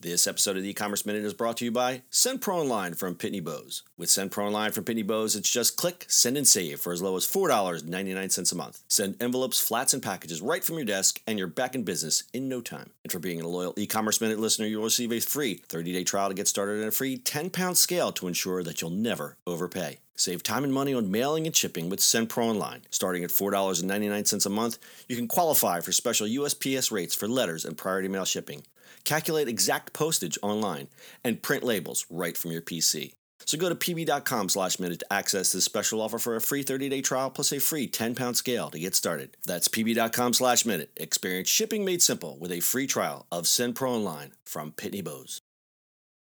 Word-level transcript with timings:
This 0.00 0.26
episode 0.26 0.56
of 0.56 0.62
the 0.62 0.68
e-commerce 0.68 1.06
minute 1.06 1.24
is 1.24 1.32
brought 1.32 1.56
to 1.58 1.64
you 1.64 1.70
by 1.70 2.02
Send 2.10 2.42
Pro 2.42 2.60
Online 2.60 2.92
from 2.92 3.14
Pitney 3.14 3.42
Bowes. 3.42 3.84
With 3.96 4.10
Send 4.10 4.32
Pro 4.32 4.46
Online 4.46 4.70
from 4.70 4.84
Pitney 4.84 5.06
Bowes, 5.06 5.34
it's 5.34 5.48
just 5.48 5.78
click, 5.78 6.04
send, 6.08 6.36
and 6.36 6.46
save 6.46 6.80
for 6.80 6.92
as 6.92 7.00
low 7.00 7.16
as 7.16 7.26
$4.99 7.26 8.52
a 8.52 8.54
month. 8.54 8.82
Send 8.86 9.16
envelopes, 9.22 9.60
flats, 9.60 9.94
and 9.94 10.02
packages 10.02 10.42
right 10.42 10.62
from 10.62 10.76
your 10.76 10.84
desk, 10.84 11.22
and 11.26 11.38
you're 11.38 11.48
back 11.48 11.74
in 11.74 11.84
business 11.84 12.24
in 12.34 12.48
no 12.48 12.60
time. 12.60 12.90
And 13.02 13.12
for 13.12 13.18
being 13.18 13.40
a 13.40 13.48
loyal 13.48 13.72
e-commerce 13.78 14.20
minute 14.20 14.38
listener, 14.38 14.66
you'll 14.66 14.84
receive 14.84 15.12
a 15.12 15.20
free 15.20 15.62
30-day 15.68 16.04
trial 16.04 16.28
to 16.28 16.34
get 16.34 16.48
started 16.48 16.80
and 16.80 16.88
a 16.88 16.90
free 16.90 17.16
10-pound 17.16 17.78
scale 17.78 18.12
to 18.12 18.28
ensure 18.28 18.62
that 18.62 18.82
you'll 18.82 18.90
never 18.90 19.38
overpay. 19.46 20.00
Save 20.16 20.42
time 20.42 20.64
and 20.64 20.72
money 20.72 20.94
on 20.94 21.10
mailing 21.10 21.46
and 21.46 21.54
shipping 21.54 21.88
with 21.88 22.00
Send 22.00 22.28
Pro 22.28 22.48
Online. 22.48 22.82
Starting 22.90 23.24
at 23.24 23.30
$4.99 23.30 24.46
a 24.46 24.48
month, 24.50 24.78
you 25.08 25.16
can 25.16 25.28
qualify 25.28 25.80
for 25.80 25.92
special 25.92 26.26
USPS 26.26 26.92
rates 26.92 27.14
for 27.14 27.28
letters 27.28 27.64
and 27.64 27.76
priority 27.76 28.08
mail 28.08 28.24
shipping 28.24 28.64
calculate 29.04 29.48
exact 29.48 29.92
postage 29.92 30.38
online, 30.42 30.88
and 31.22 31.42
print 31.42 31.62
labels 31.62 32.06
right 32.10 32.36
from 32.36 32.52
your 32.52 32.62
PC. 32.62 33.14
So 33.46 33.58
go 33.58 33.68
to 33.68 33.74
pb.com 33.74 34.48
slash 34.48 34.80
minute 34.80 35.00
to 35.00 35.12
access 35.12 35.52
this 35.52 35.64
special 35.64 36.00
offer 36.00 36.18
for 36.18 36.34
a 36.34 36.40
free 36.40 36.64
30-day 36.64 37.02
trial 37.02 37.28
plus 37.28 37.52
a 37.52 37.60
free 37.60 37.86
10-pound 37.86 38.38
scale 38.38 38.70
to 38.70 38.78
get 38.78 38.94
started. 38.94 39.36
That's 39.46 39.68
pb.com 39.68 40.32
slash 40.32 40.64
minute. 40.64 40.90
Experience 40.96 41.48
shipping 41.48 41.84
made 41.84 42.02
simple 42.02 42.38
with 42.38 42.50
a 42.50 42.60
free 42.60 42.86
trial 42.86 43.26
of 43.30 43.46
Send 43.46 43.76
Pro 43.76 43.92
Online 43.92 44.32
from 44.46 44.72
Pitney 44.72 45.04
Bowes. 45.04 45.42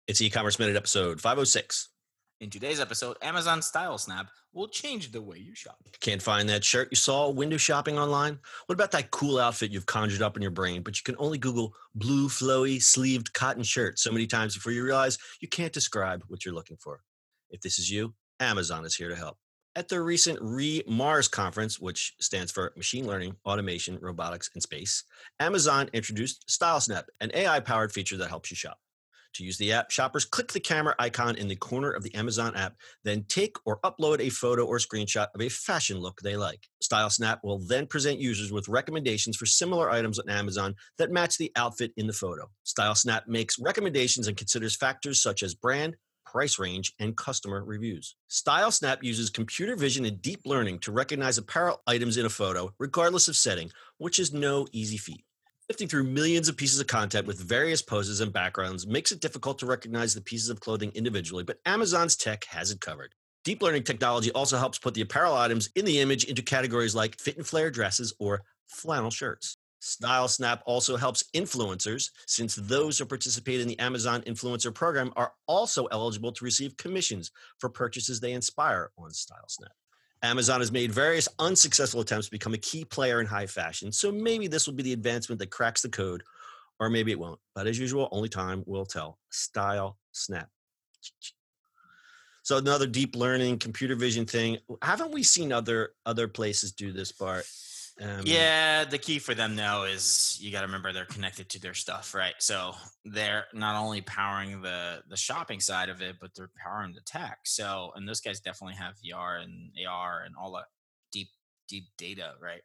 It's 0.08 0.20
e-commerce 0.22 0.58
minute 0.58 0.76
episode 0.76 1.20
506. 1.20 1.88
In 2.40 2.50
today's 2.50 2.80
episode, 2.80 3.16
Amazon 3.22 3.62
Style 3.62 3.96
Snap 3.96 4.28
will 4.52 4.66
change 4.66 5.12
the 5.12 5.22
way 5.22 5.38
you 5.38 5.54
shop. 5.54 5.78
Can't 6.00 6.20
find 6.20 6.48
that 6.48 6.64
shirt 6.64 6.88
you 6.90 6.96
saw 6.96 7.30
window 7.30 7.56
shopping 7.56 7.96
online? 7.96 8.40
What 8.66 8.74
about 8.74 8.90
that 8.90 9.12
cool 9.12 9.38
outfit 9.38 9.70
you've 9.70 9.86
conjured 9.86 10.20
up 10.20 10.34
in 10.34 10.42
your 10.42 10.50
brain, 10.50 10.82
but 10.82 10.98
you 10.98 11.04
can 11.04 11.14
only 11.18 11.38
Google 11.38 11.74
blue, 11.94 12.28
flowy, 12.28 12.82
sleeved 12.82 13.32
cotton 13.34 13.62
shirt 13.62 14.00
so 14.00 14.10
many 14.10 14.26
times 14.26 14.54
before 14.54 14.72
you 14.72 14.84
realize 14.84 15.16
you 15.40 15.48
can't 15.48 15.72
describe 15.72 16.24
what 16.26 16.44
you're 16.44 16.54
looking 16.54 16.76
for? 16.76 17.02
If 17.50 17.60
this 17.60 17.78
is 17.78 17.88
you, 17.88 18.14
Amazon 18.40 18.84
is 18.84 18.96
here 18.96 19.08
to 19.08 19.16
help. 19.16 19.38
At 19.76 19.88
their 19.88 20.02
recent 20.02 20.38
RE-MARS 20.42 21.28
conference, 21.28 21.78
which 21.78 22.14
stands 22.20 22.50
for 22.50 22.72
Machine 22.76 23.06
Learning, 23.06 23.36
Automation, 23.46 23.96
Robotics, 24.00 24.50
and 24.54 24.62
Space, 24.62 25.04
Amazon 25.38 25.88
introduced 25.92 26.50
Style 26.50 26.80
Snap, 26.80 27.06
an 27.20 27.30
AI 27.32 27.60
powered 27.60 27.92
feature 27.92 28.16
that 28.16 28.28
helps 28.28 28.50
you 28.50 28.56
shop. 28.56 28.78
To 29.34 29.44
use 29.44 29.58
the 29.58 29.72
app, 29.72 29.90
shoppers 29.90 30.24
click 30.24 30.52
the 30.52 30.60
camera 30.60 30.94
icon 30.98 31.34
in 31.36 31.48
the 31.48 31.56
corner 31.56 31.90
of 31.90 32.04
the 32.04 32.14
Amazon 32.14 32.54
app, 32.54 32.76
then 33.02 33.24
take 33.28 33.56
or 33.66 33.80
upload 33.80 34.20
a 34.20 34.30
photo 34.30 34.64
or 34.64 34.78
screenshot 34.78 35.26
of 35.34 35.40
a 35.40 35.48
fashion 35.48 35.98
look 35.98 36.20
they 36.20 36.36
like. 36.36 36.68
Style 36.80 37.10
Snap 37.10 37.40
will 37.42 37.58
then 37.58 37.86
present 37.88 38.20
users 38.20 38.52
with 38.52 38.68
recommendations 38.68 39.36
for 39.36 39.46
similar 39.46 39.90
items 39.90 40.20
on 40.20 40.28
Amazon 40.28 40.76
that 40.98 41.10
match 41.10 41.36
the 41.36 41.50
outfit 41.56 41.92
in 41.96 42.06
the 42.06 42.12
photo. 42.12 42.48
Style 42.62 42.94
Snap 42.94 43.26
makes 43.26 43.58
recommendations 43.58 44.28
and 44.28 44.36
considers 44.36 44.76
factors 44.76 45.20
such 45.20 45.42
as 45.42 45.54
brand, 45.54 45.96
price 46.24 46.58
range, 46.60 46.92
and 47.00 47.16
customer 47.16 47.64
reviews. 47.64 48.14
Style 48.28 48.70
Snap 48.70 49.02
uses 49.02 49.30
computer 49.30 49.74
vision 49.74 50.04
and 50.04 50.22
deep 50.22 50.42
learning 50.44 50.78
to 50.80 50.92
recognize 50.92 51.38
apparel 51.38 51.82
items 51.88 52.16
in 52.16 52.26
a 52.26 52.30
photo, 52.30 52.72
regardless 52.78 53.26
of 53.26 53.34
setting, 53.34 53.70
which 53.98 54.20
is 54.20 54.32
no 54.32 54.66
easy 54.72 54.96
feat. 54.96 55.24
Sifting 55.70 55.88
through 55.88 56.04
millions 56.04 56.50
of 56.50 56.58
pieces 56.58 56.78
of 56.78 56.86
content 56.86 57.26
with 57.26 57.40
various 57.40 57.80
poses 57.80 58.20
and 58.20 58.30
backgrounds 58.30 58.86
makes 58.86 59.12
it 59.12 59.20
difficult 59.20 59.58
to 59.58 59.64
recognize 59.64 60.12
the 60.12 60.20
pieces 60.20 60.50
of 60.50 60.60
clothing 60.60 60.92
individually, 60.94 61.42
but 61.42 61.56
Amazon's 61.64 62.16
tech 62.16 62.44
has 62.50 62.70
it 62.70 62.82
covered. 62.82 63.14
Deep 63.44 63.62
learning 63.62 63.82
technology 63.82 64.30
also 64.32 64.58
helps 64.58 64.78
put 64.78 64.92
the 64.92 65.00
apparel 65.00 65.34
items 65.34 65.70
in 65.74 65.86
the 65.86 66.00
image 66.00 66.24
into 66.24 66.42
categories 66.42 66.94
like 66.94 67.18
fit 67.18 67.38
and 67.38 67.46
flare 67.46 67.70
dresses 67.70 68.12
or 68.18 68.42
flannel 68.66 69.10
shirts. 69.10 69.56
Style 69.80 70.28
Snap 70.28 70.62
also 70.66 70.98
helps 70.98 71.24
influencers, 71.34 72.10
since 72.26 72.56
those 72.56 72.98
who 72.98 73.06
participate 73.06 73.62
in 73.62 73.68
the 73.68 73.78
Amazon 73.78 74.20
Influencer 74.22 74.72
Program 74.72 75.14
are 75.16 75.32
also 75.46 75.86
eligible 75.86 76.32
to 76.32 76.44
receive 76.44 76.76
commissions 76.76 77.30
for 77.58 77.70
purchases 77.70 78.20
they 78.20 78.32
inspire 78.32 78.90
on 78.98 79.12
Style 79.12 79.48
Snap. 79.48 79.72
Amazon 80.24 80.60
has 80.60 80.72
made 80.72 80.90
various 80.90 81.28
unsuccessful 81.38 82.00
attempts 82.00 82.26
to 82.26 82.30
become 82.30 82.54
a 82.54 82.58
key 82.58 82.84
player 82.84 83.20
in 83.20 83.26
high 83.26 83.46
fashion, 83.46 83.92
so 83.92 84.10
maybe 84.10 84.46
this 84.46 84.66
will 84.66 84.74
be 84.74 84.82
the 84.82 84.94
advancement 84.94 85.38
that 85.38 85.50
cracks 85.50 85.82
the 85.82 85.88
code, 85.88 86.22
or 86.80 86.88
maybe 86.88 87.12
it 87.12 87.18
won't. 87.18 87.38
But 87.54 87.66
as 87.66 87.78
usual, 87.78 88.08
only 88.10 88.30
time 88.30 88.64
will 88.66 88.86
tell. 88.86 89.18
Style 89.30 89.98
Snap. 90.12 90.48
So 92.42 92.56
another 92.56 92.86
deep 92.86 93.16
learning 93.16 93.58
computer 93.58 93.94
vision 93.94 94.24
thing. 94.24 94.58
Haven't 94.82 95.12
we 95.12 95.22
seen 95.22 95.52
other 95.52 95.90
other 96.06 96.26
places 96.26 96.72
do 96.72 96.92
this 96.92 97.12
part? 97.12 97.46
Um, 98.00 98.22
yeah, 98.24 98.84
the 98.84 98.98
key 98.98 99.20
for 99.20 99.34
them 99.34 99.54
though 99.54 99.84
is 99.84 100.36
you 100.40 100.50
got 100.50 100.60
to 100.60 100.66
remember 100.66 100.92
they're 100.92 101.04
connected 101.04 101.48
to 101.50 101.60
their 101.60 101.74
stuff, 101.74 102.12
right? 102.12 102.34
So 102.38 102.72
they're 103.04 103.44
not 103.52 103.80
only 103.80 104.00
powering 104.00 104.60
the 104.62 105.02
the 105.08 105.16
shopping 105.16 105.60
side 105.60 105.88
of 105.88 106.02
it, 106.02 106.16
but 106.20 106.30
they're 106.34 106.50
powering 106.56 106.92
the 106.92 107.02
tech. 107.02 107.38
So 107.44 107.92
and 107.94 108.08
those 108.08 108.20
guys 108.20 108.40
definitely 108.40 108.74
have 108.76 108.94
VR 109.04 109.42
and 109.42 109.70
AR 109.88 110.22
and 110.24 110.34
all 110.40 110.52
that 110.54 110.64
deep 111.12 111.28
deep 111.68 111.84
data, 111.96 112.32
right? 112.42 112.62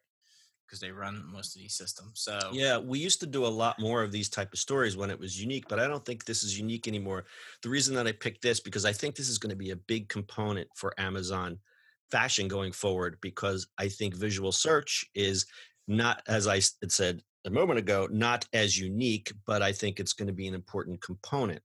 Because 0.66 0.80
they 0.80 0.90
run 0.90 1.24
most 1.32 1.54
of 1.54 1.62
these 1.62 1.76
systems. 1.76 2.22
So 2.22 2.38
yeah, 2.50 2.78
we 2.78 2.98
used 2.98 3.20
to 3.20 3.26
do 3.26 3.46
a 3.46 3.48
lot 3.48 3.78
more 3.78 4.02
of 4.02 4.10
these 4.10 4.28
type 4.28 4.52
of 4.52 4.58
stories 4.58 4.96
when 4.96 5.10
it 5.10 5.18
was 5.18 5.40
unique, 5.40 5.68
but 5.68 5.78
I 5.78 5.86
don't 5.86 6.04
think 6.04 6.24
this 6.24 6.42
is 6.42 6.58
unique 6.58 6.88
anymore. 6.88 7.26
The 7.62 7.70
reason 7.70 7.94
that 7.94 8.06
I 8.08 8.12
picked 8.12 8.42
this 8.42 8.58
because 8.58 8.84
I 8.84 8.92
think 8.92 9.14
this 9.14 9.28
is 9.28 9.38
going 9.38 9.50
to 9.50 9.56
be 9.56 9.70
a 9.70 9.76
big 9.76 10.08
component 10.08 10.68
for 10.74 10.92
Amazon 10.98 11.60
fashion 12.10 12.48
going 12.48 12.72
forward 12.72 13.18
because 13.20 13.66
I 13.78 13.88
think 13.88 14.14
visual 14.14 14.52
search 14.52 15.04
is 15.14 15.46
not, 15.88 16.22
as 16.28 16.46
I 16.46 16.60
said 16.88 17.22
a 17.46 17.50
moment 17.50 17.78
ago, 17.78 18.08
not 18.10 18.46
as 18.52 18.78
unique, 18.78 19.32
but 19.46 19.62
I 19.62 19.72
think 19.72 19.98
it's 19.98 20.12
going 20.12 20.28
to 20.28 20.34
be 20.34 20.46
an 20.46 20.54
important 20.54 21.00
component. 21.02 21.62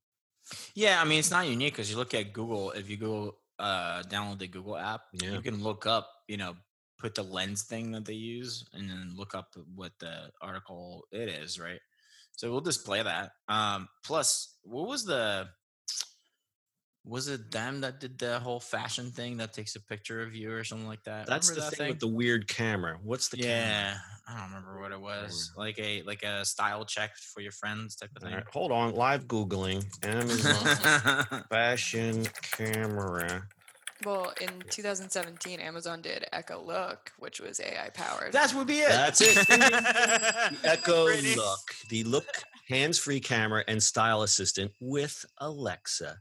Yeah, 0.75 1.01
I 1.01 1.05
mean, 1.05 1.19
it's 1.19 1.31
not 1.31 1.47
unique 1.47 1.73
because 1.73 1.89
you 1.89 1.97
look 1.97 2.13
at 2.13 2.34
Google. 2.34 2.72
If 2.72 2.89
you 2.89 2.97
go 2.97 3.35
uh, 3.59 4.03
download 4.03 4.39
the 4.39 4.47
Google 4.47 4.78
app, 4.78 5.01
yeah. 5.13 5.31
you 5.31 5.41
can 5.41 5.61
look 5.61 5.85
up, 5.85 6.09
you 6.28 6.38
know, 6.38 6.55
put 7.00 7.16
the 7.16 7.23
lens 7.23 7.63
thing 7.63 7.91
that 7.91 8.05
they 8.05 8.13
use, 8.13 8.66
and 8.73 8.89
then 8.89 9.13
look 9.16 9.35
up 9.35 9.55
what 9.73 9.91
the 10.00 10.29
article 10.41 11.05
it 11.11 11.29
is, 11.29 11.59
right? 11.59 11.79
So 12.34 12.51
we'll 12.51 12.61
display 12.61 13.01
that. 13.01 13.31
Um, 13.47 13.88
plus, 14.05 14.57
what 14.63 14.88
was 14.88 15.05
the 15.05 15.47
was 17.05 17.27
it 17.27 17.51
them 17.51 17.81
that 17.81 17.99
did 17.99 18.17
the 18.17 18.39
whole 18.39 18.59
fashion 18.59 19.11
thing 19.11 19.38
that 19.38 19.53
takes 19.53 19.75
a 19.75 19.81
picture 19.81 20.21
of 20.21 20.35
you 20.35 20.51
or 20.51 20.63
something 20.63 20.88
like 20.88 21.03
that? 21.03 21.27
That's 21.27 21.49
remember 21.49 21.66
the 21.66 21.69
that 21.69 21.77
thing, 21.77 21.85
thing, 21.85 21.93
with 21.93 21.99
the 21.99 22.07
weird 22.07 22.47
camera. 22.47 22.97
What's 23.03 23.29
the 23.29 23.38
yeah? 23.38 23.93
Camera? 23.93 24.01
I 24.27 24.39
don't 24.39 24.49
remember 24.49 24.81
what 24.81 24.91
it 24.91 24.99
was. 24.99 25.51
Hmm. 25.53 25.59
Like 25.61 25.79
a 25.79 26.01
like 26.03 26.23
a 26.23 26.43
style 26.43 26.83
check 26.83 27.16
for 27.16 27.41
your 27.41 27.51
friends 27.51 27.95
type 27.95 28.09
of 28.16 28.23
thing. 28.23 28.33
Right, 28.33 28.43
hold 28.51 28.71
on, 28.71 28.95
live 28.95 29.27
googling 29.27 29.85
Amazon 30.03 31.43
fashion 31.49 32.25
camera. 32.41 33.47
Well, 34.03 34.33
in 34.41 34.49
2017, 34.69 35.59
Amazon 35.59 36.01
did 36.01 36.25
Echo 36.33 36.61
Look, 36.61 37.13
which 37.17 37.39
was 37.39 37.61
AI 37.61 37.89
powered. 37.93 38.33
That 38.33 38.53
would 38.53 38.67
be 38.67 38.79
it. 38.79 38.89
That's 38.89 39.22
it. 39.22 39.37
Echo 40.66 41.05
Look, 41.05 41.59
the 41.89 42.03
Look 42.03 42.27
hands-free 42.67 43.22
camera 43.22 43.63
and 43.67 43.81
style 43.81 44.23
assistant 44.23 44.72
with 44.81 45.23
Alexa. 45.37 46.17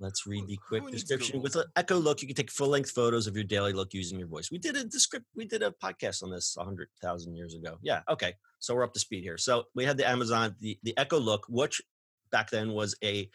Let's 0.00 0.26
read 0.26 0.46
the 0.46 0.58
quick 0.66 0.90
description 0.90 1.42
with 1.42 1.56
an 1.56 1.64
echo 1.76 1.98
look. 1.98 2.22
You 2.22 2.28
can 2.28 2.34
take 2.34 2.50
full 2.50 2.68
length 2.68 2.90
photos 2.90 3.26
of 3.26 3.34
your 3.34 3.44
daily 3.44 3.74
look 3.74 3.92
using 3.92 4.18
your 4.18 4.28
voice. 4.28 4.50
We 4.50 4.56
did 4.56 4.74
a 4.74 4.90
script. 4.98 5.26
We 5.36 5.44
did 5.44 5.62
a 5.62 5.72
podcast 5.72 6.22
on 6.22 6.30
this 6.30 6.56
hundred 6.58 6.88
thousand 7.02 7.36
years 7.36 7.54
ago. 7.54 7.76
Yeah. 7.82 8.00
Okay. 8.08 8.34
So 8.60 8.74
we're 8.74 8.84
up 8.84 8.94
to 8.94 9.00
speed 9.00 9.22
here. 9.22 9.36
So 9.36 9.64
we 9.74 9.84
had 9.84 9.98
the 9.98 10.08
Amazon, 10.08 10.56
the, 10.58 10.78
the 10.82 10.96
echo 10.96 11.20
look, 11.20 11.44
which 11.48 11.82
back 12.32 12.48
then 12.48 12.72
was 12.72 12.96
a 13.04 13.28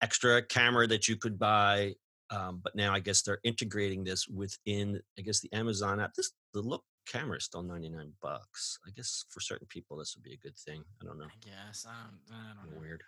extra 0.00 0.42
camera 0.42 0.86
that 0.86 1.06
you 1.06 1.16
could 1.16 1.38
buy. 1.38 1.94
Um, 2.30 2.60
but 2.62 2.74
now 2.74 2.94
I 2.94 3.00
guess 3.00 3.22
they're 3.22 3.40
integrating 3.44 4.04
this 4.04 4.26
within, 4.26 5.00
I 5.18 5.22
guess 5.22 5.40
the 5.40 5.52
Amazon 5.52 6.00
app. 6.00 6.14
This, 6.14 6.30
the 6.54 6.62
look 6.62 6.84
camera 7.06 7.36
is 7.36 7.44
still 7.44 7.62
99 7.62 8.12
bucks. 8.22 8.78
I 8.86 8.90
guess 8.90 9.24
for 9.28 9.40
certain 9.40 9.66
people, 9.66 9.96
this 9.96 10.14
would 10.16 10.22
be 10.22 10.34
a 10.34 10.38
good 10.38 10.56
thing. 10.56 10.82
I 11.02 11.04
don't 11.04 11.18
know. 11.18 11.24
I 11.24 11.38
guess. 11.44 11.86
I 11.88 11.92
don't, 12.04 12.38
I 12.38 12.54
don't 12.54 12.72
know. 12.72 12.80
Weird. 12.80 13.02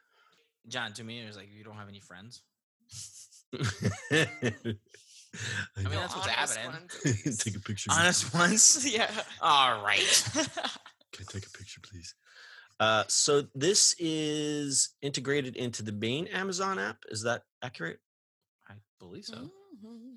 John, 0.69 0.93
to 0.95 1.05
me, 1.05 1.23
it 1.23 1.27
was 1.27 1.37
like, 1.37 1.49
you 1.53 1.65
don't 1.65 1.77
have 1.77 1.89
any 1.89 2.01
friends. 2.01 2.43
I 5.75 5.81
mean, 5.83 5.91
that's 5.91 6.15
what's 6.15 6.29
happening. 6.29 6.89
take 7.39 7.57
a 7.57 7.61
picture. 7.61 7.91
Honest 7.93 8.35
ones? 8.35 8.93
yeah. 8.95 9.11
All 9.41 9.83
right. 9.83 10.25
Can 10.35 11.27
I 11.27 11.33
take 11.33 11.47
a 11.47 11.51
picture, 11.51 11.81
please? 11.83 12.15
Uh, 12.81 13.05
so 13.09 13.45
this 13.55 13.95
is 13.99 14.91
integrated 15.03 15.57
into 15.57 15.83
the 15.83 15.93
main 15.93 16.27
Amazon 16.29 16.79
app. 16.79 16.99
Is 17.09 17.23
that 17.23 17.43
accurate? 17.63 17.99
I 18.69 18.75
believe 18.99 19.25
so. 19.25 19.37
Mm-hmm. 19.37 20.15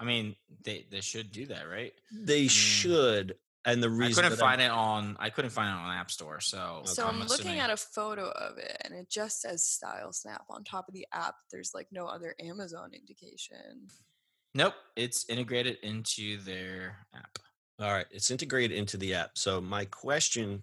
I 0.00 0.04
mean, 0.04 0.34
they 0.64 0.86
they 0.90 1.00
should 1.00 1.30
do 1.30 1.46
that, 1.46 1.68
right? 1.70 1.92
They 2.12 2.34
I 2.34 2.40
mean, 2.40 2.48
should. 2.48 3.34
And 3.64 3.82
the 3.82 3.90
reason 3.90 4.24
I 4.24 4.28
couldn't 4.28 4.40
find 4.40 4.60
I, 4.60 4.66
it 4.66 4.70
on 4.70 5.16
I 5.20 5.30
couldn't 5.30 5.50
find 5.50 5.68
it 5.68 5.80
on 5.80 5.96
App 5.96 6.10
Store. 6.10 6.40
So 6.40 6.82
so 6.84 7.06
I'm, 7.06 7.22
I'm 7.22 7.28
looking 7.28 7.58
at 7.58 7.70
a 7.70 7.76
photo 7.76 8.30
of 8.30 8.58
it, 8.58 8.76
and 8.84 8.94
it 8.94 9.08
just 9.08 9.40
says 9.40 9.64
Style 9.64 10.12
Snap 10.12 10.44
on 10.50 10.64
top 10.64 10.88
of 10.88 10.94
the 10.94 11.06
app. 11.12 11.34
There's 11.50 11.72
like 11.74 11.88
no 11.92 12.06
other 12.06 12.34
Amazon 12.40 12.90
indication. 12.92 13.88
Nope, 14.54 14.74
it's 14.96 15.28
integrated 15.28 15.78
into 15.82 16.38
their 16.38 17.06
app. 17.14 17.38
All 17.80 17.92
right, 17.92 18.06
it's 18.10 18.30
integrated 18.30 18.76
into 18.76 18.96
the 18.96 19.14
app. 19.14 19.30
So 19.34 19.60
my 19.60 19.84
question, 19.86 20.62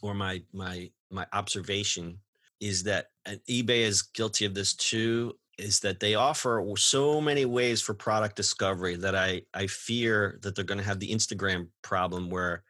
or 0.00 0.14
my 0.14 0.42
my 0.52 0.90
my 1.10 1.26
observation, 1.32 2.18
is 2.60 2.84
that 2.84 3.08
uh, 3.26 3.34
eBay 3.48 3.80
is 3.80 4.02
guilty 4.02 4.44
of 4.44 4.54
this 4.54 4.74
too 4.74 5.34
is 5.60 5.80
that 5.80 6.00
they 6.00 6.14
offer 6.14 6.64
so 6.76 7.20
many 7.20 7.44
ways 7.44 7.80
for 7.80 7.94
product 7.94 8.36
discovery 8.36 8.96
that 8.96 9.14
I 9.14 9.42
I 9.54 9.66
fear 9.66 10.38
that 10.42 10.54
they're 10.54 10.64
going 10.64 10.78
to 10.78 10.84
have 10.84 11.00
the 11.00 11.12
Instagram 11.12 11.68
problem 11.82 12.30
where 12.30 12.64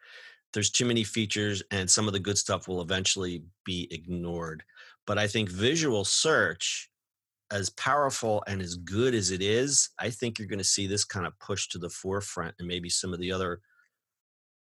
there's 0.53 0.69
too 0.69 0.85
many 0.85 1.03
features 1.03 1.63
and 1.71 1.89
some 1.89 2.07
of 2.07 2.13
the 2.13 2.19
good 2.19 2.37
stuff 2.37 2.67
will 2.67 2.81
eventually 2.81 3.43
be 3.65 3.87
ignored. 3.91 4.63
But 5.07 5.17
I 5.17 5.27
think 5.27 5.49
visual 5.49 6.03
search 6.03 6.89
as 7.51 7.69
powerful 7.71 8.43
and 8.47 8.61
as 8.61 8.75
good 8.75 9.13
as 9.13 9.31
it 9.31 9.41
is, 9.41 9.89
I 9.99 10.09
think 10.09 10.39
you're 10.39 10.47
going 10.47 10.59
to 10.59 10.63
see 10.63 10.87
this 10.87 11.03
kind 11.03 11.25
of 11.25 11.37
push 11.39 11.67
to 11.69 11.77
the 11.77 11.89
forefront 11.89 12.55
and 12.59 12.67
maybe 12.67 12.89
some 12.89 13.13
of 13.13 13.19
the 13.19 13.31
other 13.31 13.61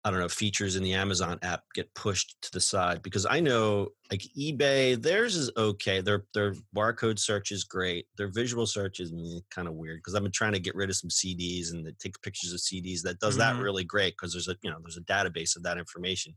I 0.04 0.10
don't 0.10 0.18
know, 0.18 0.28
features 0.28 0.74
in 0.74 0.82
the 0.82 0.94
Amazon 0.94 1.38
app 1.42 1.62
get 1.74 1.94
pushed 1.94 2.40
to 2.42 2.50
the 2.52 2.60
side 2.60 3.02
because 3.02 3.24
I 3.24 3.38
know 3.38 3.90
like 4.10 4.22
eBay, 4.36 5.00
theirs 5.00 5.36
is 5.36 5.50
okay. 5.56 6.00
Their 6.00 6.24
their 6.34 6.54
barcode 6.74 7.20
search 7.20 7.52
is 7.52 7.62
great. 7.62 8.06
Their 8.18 8.28
visual 8.28 8.66
search 8.66 8.98
is 8.98 9.12
kind 9.50 9.68
of 9.68 9.74
weird 9.74 9.98
because 9.98 10.14
I've 10.14 10.24
been 10.24 10.32
trying 10.32 10.54
to 10.54 10.60
get 10.60 10.74
rid 10.74 10.90
of 10.90 10.96
some 10.96 11.08
CDs 11.08 11.72
and 11.72 11.86
it 11.86 11.98
takes 12.00 12.18
pictures 12.18 12.52
of 12.52 12.58
CDs. 12.58 13.02
That 13.02 13.20
does 13.20 13.38
mm-hmm. 13.38 13.56
that 13.58 13.62
really 13.62 13.84
great 13.84 14.14
because 14.14 14.32
there's 14.32 14.48
a 14.48 14.56
you 14.62 14.70
know 14.70 14.78
there's 14.82 14.96
a 14.96 15.02
database 15.02 15.56
of 15.56 15.62
that 15.62 15.78
information. 15.78 16.34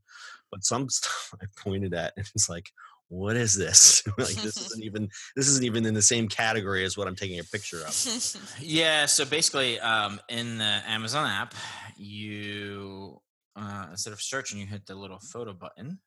But 0.51 0.63
some 0.63 0.87
stuff 0.89 1.33
I 1.41 1.45
pointed 1.57 1.95
at 1.95 2.13
and 2.17 2.29
it's 2.35 2.47
like, 2.47 2.69
what 3.09 3.35
is 3.35 3.55
this? 3.55 4.03
like 4.17 4.35
this 4.35 4.57
isn't 4.57 4.83
even 4.83 5.09
this 5.35 5.47
isn't 5.47 5.65
even 5.65 5.85
in 5.85 5.93
the 5.95 6.01
same 6.01 6.27
category 6.27 6.85
as 6.85 6.97
what 6.97 7.07
I'm 7.07 7.15
taking 7.15 7.39
a 7.39 7.43
picture 7.43 7.77
of. 7.77 8.55
yeah. 8.59 9.05
So 9.05 9.25
basically, 9.25 9.79
um, 9.79 10.19
in 10.29 10.59
the 10.59 10.81
Amazon 10.87 11.27
app, 11.27 11.55
you 11.97 13.21
uh, 13.55 13.87
instead 13.91 14.13
of 14.13 14.21
searching, 14.21 14.59
you 14.59 14.65
hit 14.65 14.85
the 14.85 14.95
little 14.95 15.19
photo 15.19 15.53
button, 15.53 15.99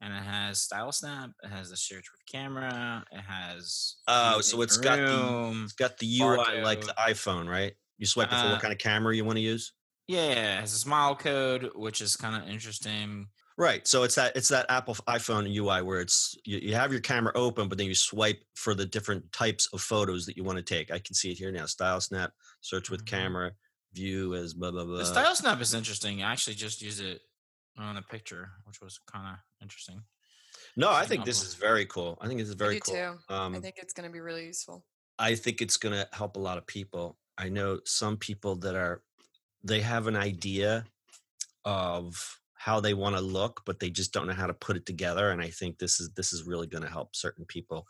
and 0.00 0.14
it 0.14 0.22
has 0.22 0.60
Style 0.60 0.92
Snap. 0.92 1.30
It 1.42 1.50
has 1.50 1.70
the 1.70 1.76
search 1.76 2.06
with 2.12 2.20
camera. 2.30 3.04
It 3.10 3.20
has 3.20 3.96
oh, 4.08 4.40
so 4.40 4.60
it's 4.62 4.76
room, 4.76 4.84
got 4.84 4.96
the 4.96 5.62
it's 5.64 5.72
got 5.72 5.98
the 5.98 6.20
UI 6.20 6.62
like 6.62 6.82
the 6.82 6.94
iPhone, 6.98 7.48
right? 7.48 7.72
You 7.98 8.06
swipe 8.06 8.32
uh, 8.32 8.42
for 8.42 8.50
what 8.50 8.62
kind 8.62 8.72
of 8.72 8.78
camera 8.78 9.14
you 9.14 9.24
want 9.24 9.36
to 9.36 9.42
use. 9.42 9.72
Yeah, 10.08 10.56
it 10.56 10.60
has 10.60 10.72
a 10.72 10.78
smile 10.78 11.14
code, 11.14 11.70
which 11.74 12.00
is 12.00 12.16
kind 12.16 12.42
of 12.42 12.48
interesting. 12.48 13.28
Right. 13.56 13.86
So 13.86 14.04
it's 14.04 14.14
that 14.14 14.34
it's 14.34 14.48
that 14.48 14.66
Apple 14.70 14.94
iPhone 15.06 15.46
UI 15.54 15.82
where 15.82 16.00
it's 16.00 16.34
you, 16.46 16.58
you, 16.58 16.74
have 16.74 16.92
your 16.92 17.02
camera 17.02 17.30
open, 17.34 17.68
but 17.68 17.76
then 17.76 17.86
you 17.86 17.94
swipe 17.94 18.42
for 18.54 18.74
the 18.74 18.86
different 18.86 19.30
types 19.32 19.68
of 19.74 19.82
photos 19.82 20.24
that 20.24 20.36
you 20.36 20.44
want 20.44 20.56
to 20.56 20.64
take. 20.64 20.90
I 20.90 20.98
can 20.98 21.14
see 21.14 21.30
it 21.30 21.36
here 21.36 21.52
now. 21.52 21.66
Style 21.66 22.00
Snap, 22.00 22.32
search 22.62 22.88
with 22.88 23.04
mm-hmm. 23.04 23.16
camera, 23.16 23.52
view 23.92 24.34
as 24.34 24.54
blah 24.54 24.70
blah 24.70 24.84
blah. 24.84 24.98
The 24.98 25.04
style 25.04 25.34
snap 25.34 25.60
is 25.60 25.74
interesting. 25.74 26.22
I 26.22 26.32
actually 26.32 26.54
just 26.54 26.82
used 26.82 27.00
it 27.00 27.20
on 27.78 27.96
a 27.96 28.02
picture, 28.02 28.50
which 28.64 28.80
was 28.80 28.98
kind 29.10 29.26
of 29.26 29.36
interesting. 29.62 30.02
No, 30.76 30.90
I 30.90 31.04
think 31.04 31.24
this 31.24 31.42
is 31.42 31.54
very 31.54 31.86
cool. 31.86 32.18
I 32.20 32.26
think 32.26 32.38
this 32.40 32.48
is 32.48 32.54
very 32.54 32.76
I 32.76 32.80
cool. 32.80 32.94
Too. 32.94 33.34
Um, 33.34 33.54
I 33.54 33.58
think 33.58 33.76
it's 33.78 33.92
going 33.92 34.08
to 34.08 34.12
be 34.12 34.20
really 34.20 34.46
useful. 34.46 34.84
I 35.18 35.34
think 35.34 35.60
it's 35.60 35.76
going 35.76 35.94
to 35.94 36.08
help 36.12 36.36
a 36.36 36.40
lot 36.40 36.58
of 36.58 36.66
people. 36.66 37.18
I 37.36 37.48
know 37.48 37.80
some 37.84 38.16
people 38.16 38.56
that 38.56 38.74
are 38.74 39.02
they 39.62 39.80
have 39.80 40.06
an 40.06 40.16
idea 40.16 40.84
of 41.64 42.38
how 42.54 42.80
they 42.80 42.94
want 42.94 43.16
to 43.16 43.22
look, 43.22 43.62
but 43.66 43.80
they 43.80 43.90
just 43.90 44.12
don't 44.12 44.26
know 44.26 44.34
how 44.34 44.46
to 44.46 44.54
put 44.54 44.76
it 44.76 44.86
together. 44.86 45.30
And 45.30 45.40
I 45.40 45.48
think 45.48 45.78
this 45.78 46.00
is 46.00 46.10
this 46.10 46.32
is 46.32 46.44
really 46.44 46.66
going 46.66 46.84
to 46.84 46.90
help 46.90 47.16
certain 47.16 47.44
people 47.46 47.86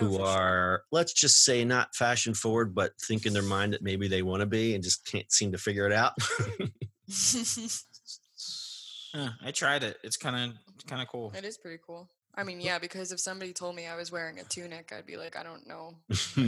Oh, 0.00 0.04
who 0.04 0.18
oh, 0.18 0.24
are 0.24 0.28
sure. 0.28 0.84
let's 0.92 1.12
just 1.12 1.44
say 1.44 1.64
not 1.64 1.94
fashion 1.94 2.34
forward 2.34 2.74
but 2.74 2.92
think 3.00 3.26
in 3.26 3.32
their 3.32 3.42
mind 3.42 3.72
that 3.74 3.82
maybe 3.82 4.08
they 4.08 4.22
want 4.22 4.40
to 4.40 4.46
be 4.46 4.74
and 4.74 4.82
just 4.82 5.06
can't 5.06 5.30
seem 5.30 5.52
to 5.52 5.58
figure 5.58 5.86
it 5.86 5.92
out. 5.92 6.14
Yeah, 9.14 9.28
i 9.44 9.52
tried 9.52 9.84
it. 9.84 9.98
It's 10.02 10.16
kind 10.16 10.36
of 10.36 10.86
kind 10.88 11.00
of 11.00 11.08
cool. 11.08 11.32
It 11.36 11.44
is 11.44 11.56
pretty 11.56 11.80
cool. 11.86 12.10
I 12.36 12.42
mean 12.42 12.60
yeah 12.60 12.80
because 12.80 13.12
if 13.12 13.20
somebody 13.20 13.52
told 13.52 13.76
me 13.76 13.86
i 13.86 13.94
was 13.94 14.10
wearing 14.10 14.40
a 14.40 14.42
tunic 14.42 14.92
i'd 14.92 15.06
be 15.06 15.16
like 15.16 15.36
i 15.36 15.44
don't 15.44 15.68
know. 15.68 15.94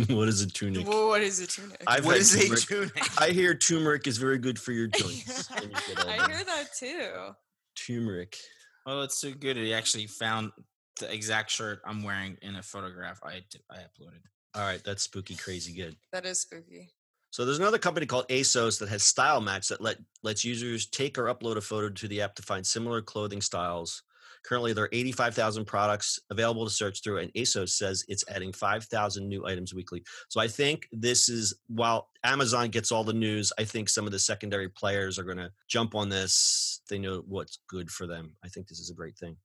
What 0.15 0.29
is 0.29 0.43
a 0.43 0.49
tunic? 0.49 0.87
Well, 0.89 1.09
what 1.09 1.23
is 1.23 1.39
a 1.39 1.47
tunic? 1.47 1.81
I've 1.87 2.05
what 2.05 2.17
is 2.17 2.33
turmeric. 2.33 2.65
a 2.65 2.67
tunic? 2.67 3.21
I 3.21 3.29
hear 3.29 3.55
turmeric 3.55 4.09
is 4.09 4.19
very 4.19 4.39
good 4.39 4.59
for 4.59 4.73
your 4.73 4.87
joints. 4.99 5.49
I 5.53 6.27
hear 6.27 6.45
that 6.45 6.67
too. 6.77 7.35
Turmeric. 7.77 8.37
Well 8.85 9.03
it's 9.03 9.21
so 9.21 9.33
good 9.33 9.57
he 9.57 9.73
actually 9.73 10.09
found 10.09 10.51
the 10.99 11.13
exact 11.13 11.51
shirt 11.51 11.81
I'm 11.87 12.03
wearing 12.03 12.37
in 12.43 12.57
a 12.57 12.63
photograph 12.63 13.21
I 13.25 13.43
I 13.71 13.79
uploaded. 13.79 14.23
All 14.55 14.63
right, 14.63 14.83
that's 14.85 15.03
spooky, 15.03 15.35
crazy 15.35 15.73
good. 15.73 15.97
That 16.13 16.25
is 16.25 16.41
spooky. 16.41 16.91
So 17.31 17.45
there's 17.45 17.59
another 17.59 17.79
company 17.79 18.07
called 18.07 18.29
ASOS 18.29 18.79
that 18.79 18.89
has 18.89 19.03
Style 19.03 19.43
Match 19.43 19.69
that 19.69 19.83
let 19.83 19.99
lets 20.23 20.45
users 20.45 20.87
take 20.87 21.19
or 21.19 21.25
upload 21.25 21.57
a 21.57 21.61
photo 21.61 21.91
to 21.91 22.09
the 22.09 22.23
app 22.23 22.35
to 22.37 22.43
find 22.43 22.67
similar 22.67 23.03
clothing 23.03 23.43
styles. 23.43 24.03
Currently, 24.47 24.73
there 24.73 24.85
are 24.85 24.91
85,000 24.93 25.65
products 25.65 26.21
available 26.31 26.65
to 26.65 26.71
search 26.71 27.03
through, 27.03 27.19
and 27.19 27.33
ASOS 27.35 27.71
says 27.71 28.05
it's 28.09 28.25
adding 28.29 28.53
5,000 28.53 29.29
new 29.29 29.45
items 29.45 29.75
weekly. 29.75 30.05
So 30.29 30.41
I 30.41 30.47
think 30.47 30.89
this 30.93 31.29
is 31.29 31.53
while 31.67 32.09
Amazon 32.23 32.69
gets 32.69 32.93
all 32.93 33.03
the 33.03 33.13
news, 33.13 33.53
I 33.59 33.65
think 33.65 33.89
some 33.89 34.07
of 34.07 34.13
the 34.13 34.21
secondary 34.21 34.69
players 34.69 35.19
are 35.19 35.25
going 35.25 35.39
to 35.39 35.51
jump 35.69 35.97
on 35.97 36.09
this. 36.09 36.81
They 36.89 36.99
know 36.99 37.25
what's 37.27 37.59
good 37.69 37.91
for 37.91 38.07
them. 38.07 38.37
I 38.45 38.49
think 38.49 38.69
this 38.69 38.79
is 38.79 38.91
a 38.91 38.95
great 38.95 39.19
thing. 39.19 39.37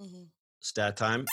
Mm-hmm. 0.00 0.24
Stat 0.60 0.96
time. 0.96 1.26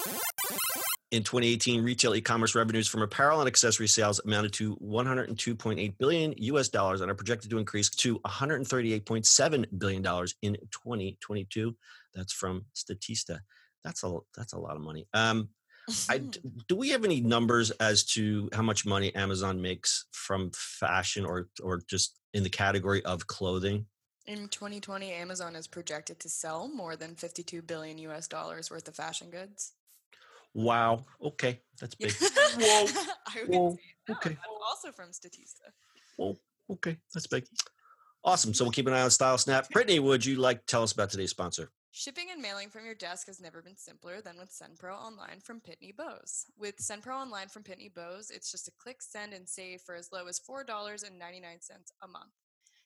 In 1.12 1.24
2018, 1.24 1.84
retail 1.84 2.16
e-commerce 2.16 2.54
revenues 2.54 2.88
from 2.88 3.02
apparel 3.02 3.40
and 3.40 3.48
accessory 3.48 3.88
sales 3.88 4.20
amounted 4.26 4.52
to 4.54 4.76
102.8 4.78 5.98
billion 5.98 6.34
US 6.38 6.68
dollars 6.68 7.00
and 7.00 7.10
are 7.10 7.16
projected 7.16 7.50
to 7.50 7.58
increase 7.58 7.90
to 7.90 8.20
138.7 8.20 9.80
billion 9.80 10.02
dollars 10.02 10.36
in 10.42 10.56
2022. 10.72 11.76
That's 12.14 12.34
from 12.34 12.66
Statista. 12.76 13.40
That's 13.86 14.04
a 14.04 14.18
that's 14.36 14.52
a 14.52 14.60
lot 14.60 14.76
of 14.76 14.82
money. 14.82 15.08
Um, 15.14 15.50
I, 16.10 16.18
do 16.68 16.76
we 16.76 16.90
have 16.90 17.06
any 17.06 17.22
numbers 17.22 17.72
as 17.72 18.04
to 18.16 18.50
how 18.52 18.64
much 18.64 18.86
money 18.86 19.16
Amazon 19.16 19.62
makes 19.62 20.08
from 20.12 20.52
fashion 20.54 21.26
or 21.26 21.48
or 21.64 21.82
just 21.90 22.20
in 22.34 22.44
the 22.44 22.50
category 22.50 23.04
of 23.06 23.28
clothing? 23.28 23.86
In 24.28 24.50
2020, 24.50 25.12
Amazon 25.14 25.56
is 25.56 25.68
projected 25.68 26.20
to 26.20 26.30
sell 26.30 26.68
more 26.68 26.98
than 26.98 27.16
52 27.16 27.62
billion 27.62 27.98
US 28.00 28.28
dollars 28.28 28.70
worth 28.70 28.88
of 28.88 28.96
fashion 28.96 29.30
goods. 29.30 29.72
Wow. 30.54 31.06
Okay, 31.24 31.62
that's 31.80 31.96
big. 31.96 32.12
Whoa. 32.60 32.88
Whoa. 33.48 33.78
Okay. 34.10 34.38
also 34.68 34.92
from 34.92 35.10
Statista. 35.10 35.72
Whoa. 36.18 36.38
Okay, 36.70 36.98
that's 37.14 37.28
big. 37.28 37.46
Awesome. 38.24 38.54
So 38.54 38.66
we'll 38.66 38.72
keep 38.72 38.88
an 38.88 38.94
eye 38.94 39.02
on 39.02 39.12
Style 39.12 39.38
Snap. 39.38 39.70
Brittany, 39.70 40.00
would 40.00 40.26
you 40.26 40.36
like 40.36 40.60
to 40.60 40.66
tell 40.66 40.84
us 40.84 40.92
about 40.92 41.10
today's 41.10 41.30
sponsor? 41.30 41.70
Shipping 41.92 42.28
and 42.32 42.42
mailing 42.42 42.70
from 42.70 42.84
your 42.86 42.96
desk 42.96 43.28
has 43.28 43.40
never 43.40 43.62
been 43.62 43.78
simpler 43.78 44.20
than 44.20 44.38
with 44.38 44.52
SendPro 44.52 44.94
Online 44.94 45.40
from 45.42 45.62
Pitney 45.62 45.96
Bowes. 45.96 46.46
With 46.60 46.78
SendPro 46.78 47.14
Online 47.14 47.48
from 47.48 47.64
Pitney 47.64 47.94
Bowes, 47.94 48.30
it's 48.30 48.52
just 48.52 48.68
a 48.68 48.72
click, 48.78 49.02
send, 49.02 49.34
and 49.34 49.48
save 49.48 49.82
for 49.82 49.96
as 49.96 50.10
low 50.12 50.28
as 50.28 50.40
$4.99 50.40 51.06
a 52.02 52.08
month. 52.08 52.34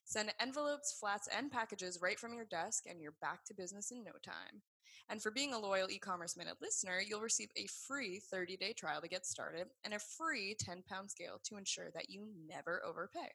Send 0.03 0.34
envelopes, 0.39 0.91
flats, 1.00 1.27
and 1.27 1.51
packages 1.51 2.00
right 2.01 2.20
from 2.20 2.34
your 2.34 2.46
desk, 2.46 2.84
and 2.89 3.01
you're 3.01 3.15
back 3.22 3.46
to 3.46 3.53
business 3.53 3.91
in 3.91 4.03
no 4.03 4.12
time. 4.24 4.62
And 5.10 5.22
for 5.22 5.31
being 5.31 5.53
a 5.53 5.60
loyal 5.60 5.89
e 5.89 6.00
commerce 6.00 6.38
minute 6.38 6.58
listener, 6.62 7.00
you'll 7.05 7.22
receive 7.22 7.50
a 7.55 7.67
free 7.67 8.20
30 8.20 8.58
day 8.58 8.74
trial 8.74 9.01
to 9.01 9.08
get 9.08 9.25
started 9.25 9.67
and 9.84 9.93
a 9.93 10.00
free 10.00 10.55
10 10.58 10.84
pound 10.89 11.12
scale 11.12 11.39
to 11.43 11.58
ensure 11.58 11.91
that 11.93 12.10
you 12.10 12.27
never 12.48 12.81
overpay. 12.86 13.29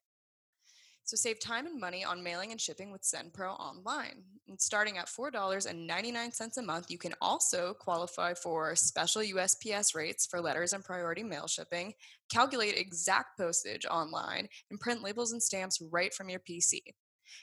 So 1.07 1.17
save 1.17 1.39
time 1.39 1.67
and 1.67 1.81
money 1.81 2.05
on 2.05 2.21
mailing 2.21 2.51
and 2.51 2.61
shipping 2.61 2.91
with 2.91 3.03
SendPro 3.03 3.59
online. 3.61 4.25
And 4.49 4.61
starting 4.61 4.99
at 4.99 5.07
$4.99 5.07 6.57
a 6.57 6.63
month, 6.63 6.91
you 6.91 6.99
can 6.99 7.15
also 7.21 7.75
qualify 7.75 8.35
for 8.35 8.75
special 8.75 9.23
USPS 9.23 9.95
rates 9.95 10.27
for 10.27 10.41
letters 10.41 10.73
and 10.73 10.85
priority 10.85 11.23
mail 11.23 11.47
shipping, 11.47 11.95
calculate 12.29 12.77
exact 12.77 13.39
postage 13.39 13.87
online, 13.87 14.49
and 14.69 14.81
print 14.81 15.01
labels 15.01 15.31
and 15.31 15.41
stamps 15.41 15.81
right 15.81 16.13
from 16.13 16.29
your 16.29 16.41
PC. 16.41 16.81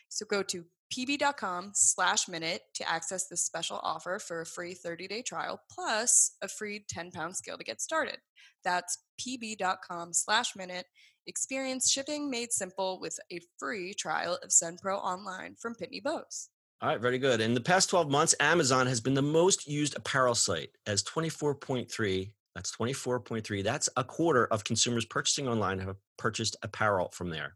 So 0.09 0.25
go 0.25 0.43
to 0.43 0.65
pb.com 0.93 1.71
slash 1.73 2.27
minute 2.27 2.61
to 2.75 2.89
access 2.89 3.27
this 3.27 3.43
special 3.43 3.79
offer 3.81 4.19
for 4.19 4.41
a 4.41 4.45
free 4.45 4.75
30-day 4.75 5.23
trial 5.23 5.59
plus 5.71 6.35
a 6.41 6.47
free 6.47 6.85
10-pound 6.93 7.35
scale 7.35 7.57
to 7.57 7.63
get 7.63 7.81
started. 7.81 8.17
That's 8.63 8.99
pb.com 9.19 10.13
slash 10.13 10.55
minute 10.55 10.85
Experience 11.25 11.89
shipping 11.89 12.29
made 12.29 12.51
simple 12.51 12.99
with 12.99 13.17
a 13.31 13.39
free 13.57 13.93
trial 13.93 14.37
of 14.43 14.49
SendPro 14.49 14.97
Online 14.97 15.55
from 15.55 15.73
Pitney 15.73 16.03
Bowes. 16.03 16.49
All 16.81 16.89
right, 16.89 16.99
very 16.99 17.17
good. 17.17 17.39
In 17.39 17.53
the 17.53 17.61
past 17.61 17.89
12 17.89 18.11
months, 18.11 18.35
Amazon 18.41 18.87
has 18.87 18.99
been 18.99 19.13
the 19.13 19.21
most 19.21 19.65
used 19.65 19.95
apparel 19.95 20.35
site 20.35 20.71
as 20.85 21.01
24.3. 21.03 22.33
That's 22.55 22.75
24.3. 22.75 23.63
That's 23.63 23.87
a 23.95 24.03
quarter 24.03 24.47
of 24.47 24.65
consumers 24.65 25.05
purchasing 25.05 25.47
online 25.47 25.79
have 25.79 25.95
purchased 26.17 26.57
apparel 26.61 27.09
from 27.13 27.29
there. 27.29 27.55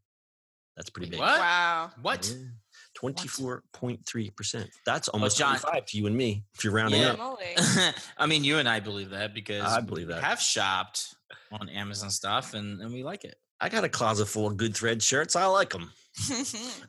That's 0.77 0.91
pretty 0.91 1.09
big. 1.09 1.19
What? 1.19 1.39
Wow. 1.39 1.91
What? 2.01 2.33
24.3%. 2.97 4.69
That's 4.85 5.09
oh, 5.09 5.11
almost 5.13 5.39
well, 5.39 5.51
John, 5.51 5.59
25 5.59 5.85
to 5.87 5.97
you 5.97 6.07
and 6.07 6.15
me 6.15 6.43
if 6.55 6.63
you're 6.63 6.73
rounding 6.73 7.01
yeah. 7.01 7.13
up. 7.13 7.39
I 8.17 8.27
mean, 8.27 8.43
you 8.43 8.59
and 8.59 8.69
I 8.69 8.79
believe 8.79 9.09
that 9.09 9.33
because 9.33 9.63
I 9.63 9.81
believe 9.81 10.07
that. 10.07 10.23
have 10.23 10.39
shopped 10.39 11.15
on 11.51 11.67
Amazon 11.69 12.11
stuff 12.11 12.53
and, 12.53 12.79
and 12.81 12.93
we 12.93 13.03
like 13.03 13.25
it. 13.25 13.35
I 13.59 13.69
got 13.69 13.83
a 13.83 13.89
closet 13.89 14.27
full 14.27 14.47
of 14.47 14.55
good 14.55 14.75
thread 14.75 15.01
shirts. 15.01 15.35
I 15.35 15.45
like 15.47 15.71
them. 15.71 15.91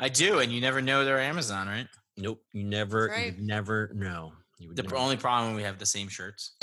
I 0.00 0.08
do. 0.10 0.38
And 0.40 0.52
you 0.52 0.60
never 0.60 0.82
know 0.82 1.04
they're 1.04 1.20
Amazon, 1.20 1.66
right? 1.66 1.86
Nope. 2.16 2.42
You 2.52 2.64
never, 2.64 3.08
right. 3.08 3.34
you 3.34 3.46
never 3.46 3.90
know. 3.94 4.32
The 4.60 4.82
never 4.82 4.96
only 4.96 5.16
problem 5.16 5.54
we 5.54 5.62
have 5.62 5.78
the 5.78 5.86
same 5.86 6.08
shirts. 6.08 6.56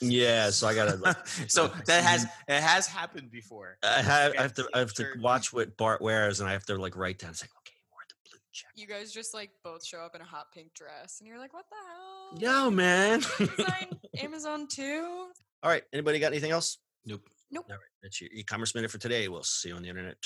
yeah, 0.00 0.50
so 0.50 0.66
I 0.66 0.74
gotta. 0.74 0.96
Like, 0.96 1.26
so 1.48 1.68
that 1.86 2.04
has 2.04 2.24
it 2.48 2.60
has 2.60 2.86
happened 2.86 3.30
before. 3.30 3.78
I 3.82 4.02
have 4.02 4.34
I 4.38 4.42
have 4.42 4.54
to 4.54 4.68
I 4.74 4.78
have 4.80 4.94
to 4.94 5.06
watch 5.20 5.52
what 5.52 5.76
Bart 5.76 6.02
wears, 6.02 6.40
and 6.40 6.48
I 6.48 6.52
have 6.52 6.66
to 6.66 6.76
like 6.76 6.96
write 6.96 7.18
down. 7.18 7.30
It's 7.30 7.42
like, 7.42 7.50
okay, 7.58 7.76
wore 7.92 8.00
the 8.08 8.30
blue 8.30 8.38
check. 8.52 8.70
You 8.74 8.86
guys 8.86 9.12
just 9.12 9.32
like 9.32 9.50
both 9.62 9.84
show 9.84 10.00
up 10.00 10.14
in 10.14 10.20
a 10.20 10.24
hot 10.24 10.46
pink 10.52 10.74
dress, 10.74 11.20
and 11.20 11.28
you're 11.28 11.38
like, 11.38 11.54
"What 11.54 11.66
the 11.70 11.76
hell?" 11.86 12.64
Yo, 12.64 12.70
man. 12.70 13.22
Amazon 14.18 14.66
too. 14.70 15.28
All 15.62 15.70
right. 15.70 15.84
Anybody 15.92 16.18
got 16.18 16.32
anything 16.32 16.50
else? 16.50 16.78
Nope. 17.04 17.22
Nope. 17.50 17.66
All 17.70 17.76
right. 17.76 17.82
That's 18.02 18.20
your 18.20 18.30
e-commerce 18.32 18.74
minute 18.74 18.90
for 18.90 18.98
today. 18.98 19.28
We'll 19.28 19.42
see 19.44 19.68
you 19.68 19.76
on 19.76 19.82
the 19.82 19.88
internet 19.88 20.16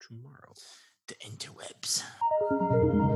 tomorrow. 0.00 0.52
The 1.08 1.14
interwebs. 1.26 3.15